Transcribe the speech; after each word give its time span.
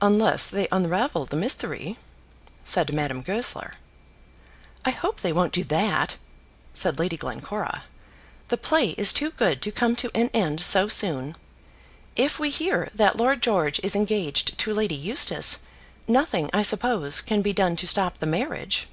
"Unless 0.00 0.46
they 0.46 0.68
unravel 0.70 1.26
the 1.26 1.34
mystery," 1.36 1.98
said 2.62 2.92
Madame 2.92 3.20
Goesler. 3.20 3.72
"I 4.84 4.90
hope 4.90 5.22
they 5.22 5.32
won't 5.32 5.52
do 5.52 5.64
that," 5.64 6.18
said 6.72 7.00
Lady 7.00 7.16
Glencora. 7.16 7.82
"The 8.46 8.56
play 8.56 8.90
is 8.90 9.12
too 9.12 9.30
good 9.32 9.60
to 9.62 9.72
come 9.72 9.96
to 9.96 10.10
an 10.16 10.30
end 10.32 10.60
so 10.60 10.86
soon. 10.86 11.34
If 12.14 12.38
we 12.38 12.50
hear 12.50 12.90
that 12.94 13.16
Lord 13.16 13.42
George 13.42 13.80
is 13.82 13.96
engaged 13.96 14.56
to 14.56 14.72
Lady 14.72 14.94
Eustace, 14.94 15.58
nothing, 16.06 16.48
I 16.52 16.62
suppose, 16.62 17.20
can 17.20 17.42
be 17.42 17.52
done 17.52 17.74
to 17.74 17.88
stop 17.88 18.20
the 18.20 18.26
marriage." 18.26 18.86